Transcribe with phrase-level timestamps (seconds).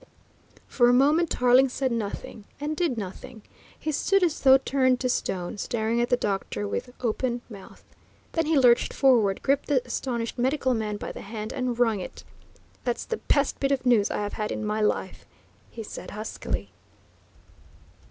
[0.67, 3.43] For a moment Tarling said nothing and did nothing.
[3.77, 7.83] He stood as though turned to stone, staring at the doctor with open mouth.
[8.31, 12.23] Then he lurched forward, gripped the astonished medical man by the hand, and wrung it.
[12.83, 15.27] "That's the best bit of news I have had in my life,"
[15.69, 16.71] he said huskily.